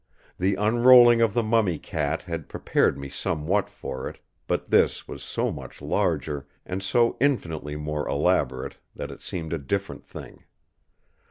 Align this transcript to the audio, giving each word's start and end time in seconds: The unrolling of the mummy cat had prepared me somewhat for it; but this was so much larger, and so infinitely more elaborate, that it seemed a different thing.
The 0.39 0.55
unrolling 0.55 1.21
of 1.21 1.35
the 1.35 1.43
mummy 1.43 1.77
cat 1.77 2.23
had 2.23 2.49
prepared 2.49 2.97
me 2.97 3.07
somewhat 3.07 3.69
for 3.69 4.09
it; 4.09 4.17
but 4.47 4.69
this 4.69 5.07
was 5.07 5.21
so 5.23 5.51
much 5.51 5.79
larger, 5.79 6.47
and 6.65 6.81
so 6.81 7.17
infinitely 7.19 7.75
more 7.75 8.07
elaborate, 8.07 8.77
that 8.95 9.11
it 9.11 9.21
seemed 9.21 9.53
a 9.53 9.59
different 9.59 10.03
thing. 10.03 10.45